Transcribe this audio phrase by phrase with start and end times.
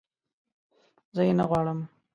[1.15, 1.79] زه یې نه غواړم